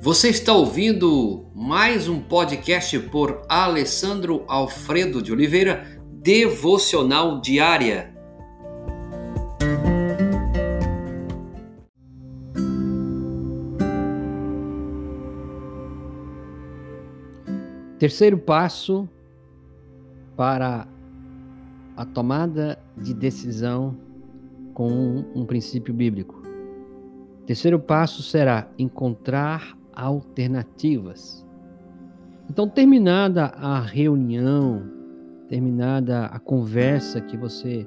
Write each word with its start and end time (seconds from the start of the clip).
Você 0.00 0.28
está 0.28 0.52
ouvindo 0.52 1.46
mais 1.52 2.08
um 2.08 2.20
podcast 2.20 2.96
por 3.10 3.42
Alessandro 3.48 4.44
Alfredo 4.46 5.20
de 5.20 5.32
Oliveira, 5.32 6.00
Devocional 6.22 7.40
Diária. 7.40 8.14
Terceiro 17.98 18.38
passo 18.38 19.08
para 20.36 20.86
a 21.96 22.04
tomada 22.06 22.78
de 22.96 23.12
decisão 23.12 23.98
com 24.72 24.88
um, 24.88 25.24
um 25.34 25.44
princípio 25.44 25.92
bíblico. 25.92 26.40
Terceiro 27.44 27.80
passo 27.80 28.22
será 28.22 28.68
encontrar 28.78 29.76
alternativas. 29.98 31.44
Então, 32.48 32.68
terminada 32.68 33.46
a 33.46 33.80
reunião, 33.80 34.88
terminada 35.48 36.26
a 36.26 36.38
conversa 36.38 37.20
que 37.20 37.36
você 37.36 37.86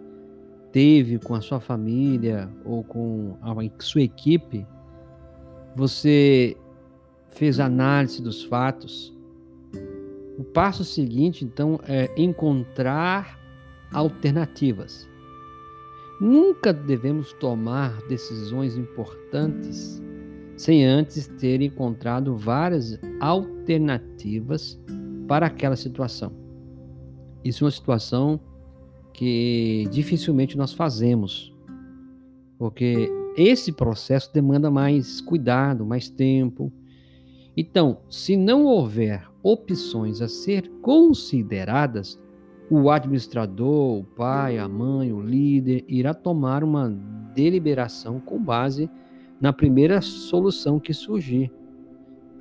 teve 0.72 1.18
com 1.18 1.34
a 1.34 1.42
sua 1.42 1.60
família 1.60 2.50
ou 2.66 2.84
com 2.84 3.38
a 3.42 3.54
sua 3.80 4.02
equipe, 4.02 4.68
você 5.76 6.56
fez 7.30 7.60
análise 7.60 8.22
dos 8.22 8.44
fatos. 8.44 9.16
O 10.38 10.44
passo 10.44 10.84
seguinte, 10.84 11.46
então, 11.46 11.80
é 11.88 12.12
encontrar 12.18 13.40
alternativas. 13.94 15.09
Nunca 16.20 16.72
devemos 16.72 17.34
tomar 17.34 18.00
decisões 18.08 18.78
importantes 18.78 20.02
sem 20.62 20.86
antes 20.86 21.26
ter 21.40 21.59
encontrado 21.59 22.38
várias 22.38 23.00
alternativas 23.20 24.80
para 25.28 25.48
aquela 25.48 25.76
situação. 25.76 26.31
Isso 27.44 27.64
é 27.64 27.66
uma 27.66 27.72
situação 27.72 28.40
que 29.12 29.88
dificilmente 29.90 30.56
nós 30.56 30.72
fazemos, 30.72 31.52
porque 32.59 33.09
esse 33.36 33.72
processo 33.72 34.31
demanda 34.31 34.70
mais 34.70 35.20
cuidado, 35.20 35.84
mais 35.84 36.12
tempo. 36.12 36.72
Então, 37.58 37.98
se 38.08 38.38
não 38.38 38.66
houver 38.66 39.28
opções 39.42 40.22
a 40.22 40.28
ser 40.28 40.70
consideradas, 40.80 42.22
o 42.70 42.92
administrador, 42.92 43.98
o 43.98 44.03
pai, 44.03 44.59
a 44.59 44.68
mãe, 44.68 45.12
o 45.12 45.22
líder 45.22 45.84
irá 45.88 46.14
tomar 46.14 46.64
uma 46.64 46.88
deliberação 47.34 48.20
com 48.20 48.40
base 48.40 48.88
na 49.42 49.52
primeira 49.52 50.00
solução 50.02 50.80
que 50.80 50.94
surgir. 50.94 51.52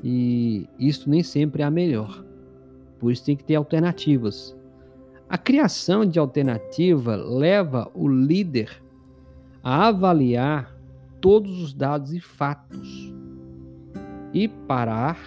E 0.05 0.69
isso 0.79 1.09
nem 1.09 1.23
sempre 1.23 1.62
é 1.62 1.65
a 1.65 1.70
melhor. 1.70 2.25
Por 2.98 3.11
isso 3.11 3.25
tem 3.25 3.34
que 3.34 3.45
ter 3.45 3.55
alternativas. 3.55 4.55
A 5.28 5.39
criação 5.39 6.05
de 6.05 6.19
alternativa 6.19 7.17
leva 7.17 7.91
o 7.95 8.06
líder 8.06 8.83
a 9.62 9.89
avaliar 9.89 10.77
todos 11.21 11.62
os 11.62 11.73
dados 11.73 12.12
e 12.12 12.21
fatos 12.21 13.12
e 14.33 14.48
parar 14.48 15.19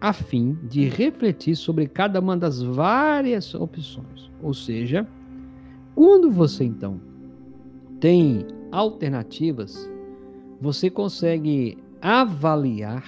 a 0.00 0.12
fim 0.12 0.58
de 0.62 0.88
refletir 0.88 1.56
sobre 1.56 1.86
cada 1.88 2.20
uma 2.20 2.36
das 2.36 2.62
várias 2.62 3.54
opções. 3.54 4.30
Ou 4.42 4.54
seja, 4.54 5.06
quando 5.94 6.30
você 6.30 6.64
então 6.64 7.00
tem 7.98 8.46
alternativas, 8.70 9.90
você 10.60 10.90
consegue 10.90 11.78
avaliar, 12.00 13.04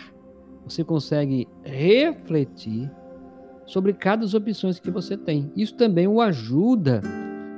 você 0.65 0.85
consegue 0.85 1.49
refletir 1.63 2.91
sobre 3.67 3.92
cada 3.92 4.23
das 4.23 4.35
opções 4.35 4.81
que 4.81 4.91
você 4.91 5.17
tem. 5.17 5.53
Isso 5.57 5.77
também 5.77 6.07
o 6.07 6.20
ajuda 6.20 7.03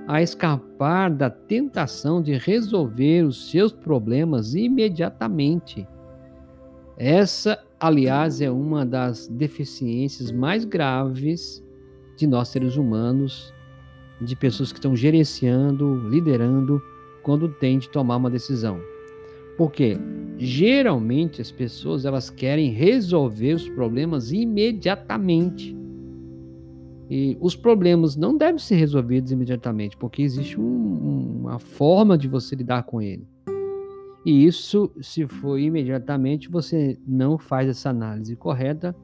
a 0.07 0.21
escapar 0.21 1.09
da 1.09 1.31
tentação 1.31 2.21
de 2.21 2.33
resolver 2.37 3.23
os 3.23 3.51
seus 3.51 3.73
problemas 3.73 4.55
imediatamente. 4.55 5.87
Essa, 6.97 7.63
aliás, 7.79 8.41
é 8.41 8.51
uma 8.51 8.85
das 8.85 9.29
deficiências 9.29 10.33
mais 10.33 10.65
graves 10.65 11.65
de 12.17 12.27
nós 12.27 12.49
seres 12.49 12.77
humanos, 12.77 13.55
de 14.21 14.37
pessoas 14.37 14.73
que 14.73 14.79
estão 14.79 14.95
gerenciando, 14.95 16.09
liderando, 16.09 16.83
quando 17.23 17.49
tem 17.49 17.79
de 17.79 17.89
tomar 17.89 18.17
uma 18.17 18.29
decisão. 18.29 18.81
Porque 19.61 19.99
geralmente 20.39 21.43
as 21.43 21.53
pessoas 21.53 22.07
elas 22.07 22.31
querem 22.31 22.71
resolver 22.71 23.53
os 23.53 23.69
problemas 23.69 24.33
imediatamente. 24.33 25.77
E 27.11 27.37
os 27.39 27.55
problemas 27.55 28.17
não 28.17 28.35
devem 28.35 28.59
ser 28.59 28.77
resolvidos 28.77 29.33
imediatamente, 29.33 29.99
porque 29.99 30.23
existe 30.23 30.59
um, 30.59 31.41
uma 31.43 31.59
forma 31.59 32.17
de 32.17 32.27
você 32.27 32.57
lidar 32.57 32.85
com 32.85 33.03
ele. 33.03 33.29
E 34.25 34.47
isso, 34.47 34.91
se 35.03 35.27
for 35.27 35.59
imediatamente, 35.59 36.49
você 36.49 36.99
não 37.07 37.37
faz 37.37 37.69
essa 37.69 37.91
análise 37.91 38.35
correta, 38.37 38.97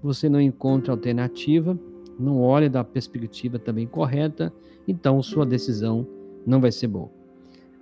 você 0.00 0.28
não 0.28 0.40
encontra 0.40 0.92
alternativa, 0.92 1.76
não 2.16 2.40
olha 2.40 2.70
da 2.70 2.84
perspectiva 2.84 3.58
também 3.58 3.88
correta, 3.88 4.52
então 4.86 5.20
sua 5.20 5.44
decisão 5.44 6.06
não 6.46 6.60
vai 6.60 6.70
ser 6.70 6.86
boa. 6.86 7.15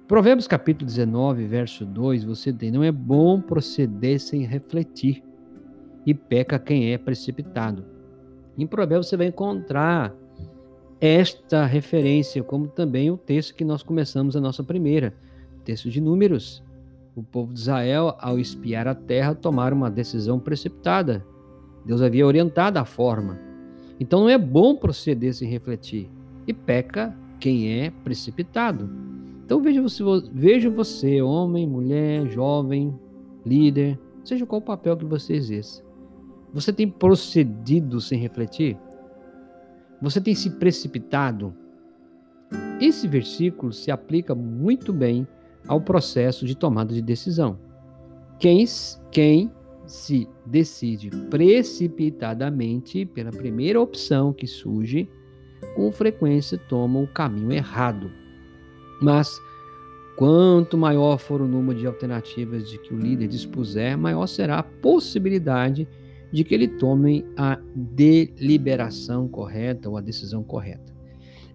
Provérbios 0.07 0.47
capítulo 0.47 0.87
19, 0.87 1.47
verso 1.47 1.87
2, 1.87 2.25
você 2.25 2.53
tem: 2.53 2.71
Não 2.71 2.85
é 2.85 2.93
bom 2.93 3.41
proceder 3.41 4.21
sem 4.21 4.43
refletir, 4.45 5.23
e 6.05 6.13
peca 6.13 6.59
quem 6.59 6.93
é 6.93 6.99
precipitado. 6.99 7.87
Em 8.59 8.67
Provérbios 8.67 9.09
você 9.09 9.17
vai 9.17 9.29
encontrar 9.29 10.15
esta 11.01 11.65
referência, 11.65 12.43
como 12.43 12.69
também 12.69 13.11
o 13.11 13.17
texto 13.17 13.55
que 13.55 13.65
nós 13.65 13.83
começamos 13.83 14.37
a 14.37 14.41
nossa 14.41 14.63
primeira, 14.63 15.15
texto 15.65 15.89
de 15.89 16.03
Números. 16.03 16.63
O 17.17 17.23
povo 17.23 17.55
de 17.55 17.61
Israel, 17.61 18.15
ao 18.19 18.39
espiar 18.39 18.87
a 18.87 18.95
terra, 18.95 19.35
tomaram 19.35 19.77
uma 19.77 19.91
decisão 19.91 20.39
precipitada. 20.39 21.25
Deus 21.83 22.03
havia 22.03 22.27
orientado 22.27 22.79
a 22.79 22.85
forma. 22.85 23.39
Então 23.99 24.21
não 24.21 24.29
é 24.29 24.37
bom 24.37 24.77
proceder 24.77 25.33
sem 25.33 25.49
refletir, 25.49 26.11
e 26.47 26.53
peca 26.53 27.17
quem 27.41 27.81
é 27.81 27.91
precipitado. 27.91 29.14
Então 29.45 29.61
veja 29.61 29.83
você, 29.83 30.03
veja 30.33 30.71
você, 30.71 31.21
homem, 31.21 31.69
mulher, 31.69 32.27
jovem, 32.31 32.99
líder, 33.45 33.99
seja 34.25 34.47
qual 34.47 34.61
o 34.61 34.65
papel 34.65 34.97
que 34.97 35.05
você 35.05 35.35
exerça. 35.35 35.85
Você 36.53 36.73
tem 36.73 36.89
procedido 36.89 38.01
sem 38.01 38.19
refletir? 38.19 38.79
Você 40.01 40.19
tem 40.19 40.35
se 40.35 40.49
precipitado? 40.51 41.55
Esse 42.81 43.07
versículo 43.07 43.71
se 43.73 43.91
aplica 43.91 44.35
muito 44.35 44.93
bem 44.93 45.27
ao 45.69 45.81
processo 45.81 46.47
de 46.47 46.57
tomada 46.57 46.95
de 46.95 47.03
decisão. 47.03 47.59
Quem, 48.39 48.65
quem 49.11 49.53
se 49.87 50.27
decide 50.47 51.11
precipitadamente 51.29 53.05
pela 53.05 53.31
primeira 53.31 53.81
opção 53.81 54.33
que 54.33 54.47
surge, 54.47 55.09
com 55.77 55.93
frequência 55.93 56.57
toma 56.57 57.01
o 57.01 57.07
caminho 57.07 57.53
errado 57.53 58.24
mas 59.01 59.41
quanto 60.17 60.77
maior 60.77 61.19
for 61.19 61.41
o 61.41 61.49
número 61.49 61.79
de 61.79 61.87
alternativas 61.87 62.69
de 62.69 62.79
que 62.79 62.95
o 62.95 62.99
líder 62.99 63.29
dispuser, 63.29 63.97
maior 63.99 64.27
será 64.27 64.59
a 64.59 64.63
possibilidade 64.63 65.89
de 66.33 66.43
que 66.43 66.55
ele 66.55 66.69
tome 66.69 67.25
a 67.37 67.61
deliberação 67.75 69.29
correta 69.29 69.89
ou 69.89 69.97
a 69.97 70.01
decisão 70.01 70.43
correta. 70.43 70.93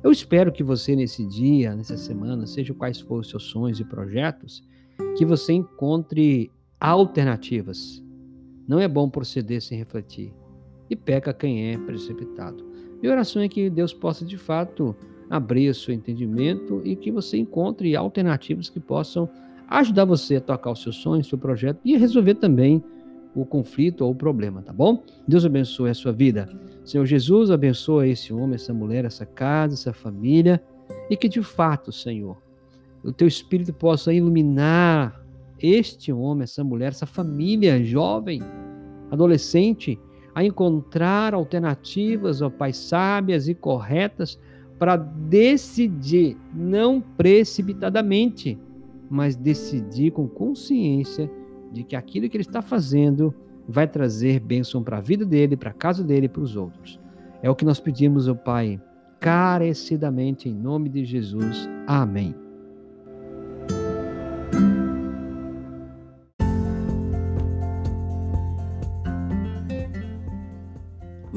Eu 0.02 0.12
espero 0.12 0.52
que 0.52 0.64
você, 0.64 0.96
nesse 0.96 1.26
dia, 1.26 1.76
nessa 1.76 1.98
semana, 1.98 2.48
seja 2.48 2.74
quais 2.74 3.02
forem 3.02 3.22
os 3.22 3.30
seus 3.30 3.44
sonhos 3.44 3.80
e 3.82 3.84
projetos, 3.84 4.64
que 5.18 5.26
você 5.26 5.52
encontre 5.52 6.50
alternativas. 6.80 8.02
Não 8.66 8.80
é 8.80 8.88
bom 8.88 9.10
proceder 9.10 9.62
sem 9.62 9.78
refletir. 9.78 10.34
E 10.90 10.96
peca 10.96 11.34
quem 11.34 11.74
é 11.74 11.78
precipitado. 11.78 12.66
Minha 13.02 13.12
oração 13.12 13.42
é 13.42 13.50
que 13.50 13.70
Deus 13.70 13.94
possa, 13.94 14.26
de 14.26 14.38
fato, 14.38 14.96
abrir 15.30 15.74
seu 15.76 15.94
entendimento 15.94 16.82
e 16.84 16.96
que 16.96 17.12
você 17.12 17.38
encontre 17.38 17.96
alternativas 17.96 18.70
que 18.70 18.80
possam 18.80 19.30
ajudar 19.68 20.06
você 20.06 20.38
a 20.38 20.42
tocar 20.42 20.72
os 20.72 20.82
seus 20.82 20.96
sonhos, 20.96 21.28
seu 21.28 21.38
projeto 21.38 21.80
e 21.86 21.96
resolver 21.96 22.36
também 22.36 22.84
o 23.36 23.46
conflito 23.46 24.04
ou 24.04 24.12
o 24.12 24.16
problema, 24.16 24.62
tá 24.64 24.74
bom? 24.74 25.04
Deus 25.28 25.46
abençoe 25.46 25.92
a 25.92 25.94
sua 25.94 26.12
vida. 26.12 26.50
Senhor 26.84 27.06
Jesus, 27.06 27.52
abençoa 27.52 28.08
esse 28.08 28.34
homem, 28.34 28.56
essa 28.56 28.74
mulher, 28.74 29.06
essa 29.06 29.26
casa, 29.26 29.76
essa 29.76 29.94
família 29.94 30.62
e 31.10 31.16
que 31.16 31.30
de 31.30 31.44
fato, 31.44 31.92
Senhor, 31.92 32.42
o 33.04 33.12
teu 33.12 33.28
espírito 33.28 33.72
possa 33.72 34.12
iluminar 34.12 35.24
este 35.62 36.12
homem, 36.12 36.44
essa 36.44 36.64
mulher, 36.64 36.88
essa 36.88 37.06
família 37.06 37.84
jovem, 37.84 38.42
adolescente, 39.12 40.00
a 40.34 40.44
encontrar 40.44 41.34
alternativas, 41.34 42.42
ó 42.42 42.50
Pai, 42.50 42.74
sábias 42.74 43.48
e 43.48 43.54
corretas 43.54 44.40
para 44.80 44.96
decidir, 44.96 46.38
não 46.54 47.02
precipitadamente, 47.02 48.58
mas 49.10 49.36
decidir 49.36 50.12
com 50.12 50.28
consciência 50.28 51.30
de 51.72 51.84
que 51.84 51.96
aquilo 51.96 52.30
que 52.30 52.38
ele 52.38 52.44
está 52.44 52.62
fazendo 52.62 53.34
vai 53.68 53.88
trazer 53.88 54.40
bênção 54.40 54.82
para 54.82 54.98
a 54.98 55.02
vida 55.02 55.26
dele, 55.26 55.58
para 55.58 55.70
a 55.72 55.74
casa 55.74 56.04
dele 56.04 56.26
e 56.26 56.30
para 56.30 56.42
os 56.42 56.56
outros. 56.56 57.00
É 57.44 57.50
o 57.50 57.56
que 57.56 57.66
nós 57.66 57.80
pedimos 57.80 58.28
ao 58.28 58.36
Pai, 58.36 58.82
carecidamente, 59.20 60.50
em 60.50 60.54
nome 60.54 60.90
de 60.90 61.04
Jesus. 61.04 61.70
Amém. 61.86 62.49